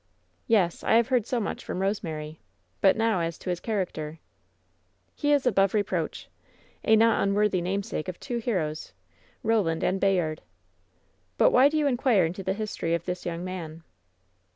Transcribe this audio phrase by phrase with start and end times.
[0.47, 2.39] "Yes, I have heard so much from Sosemary.
[2.81, 4.17] But ftow as to his character?"
[5.13, 6.27] "He is above reproach.
[6.83, 8.93] A not unworthy namesake of 82 WHEN SHADOWS DIE two heroes—
[9.45, 10.41] Boland and Bayard.
[11.37, 13.83] But why do you iib quire into the history of this young person